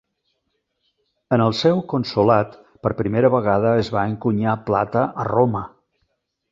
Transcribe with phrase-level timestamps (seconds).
[1.37, 2.57] En el seu consolat,
[2.87, 5.67] per primera vegada es va encunyar plata a Roma.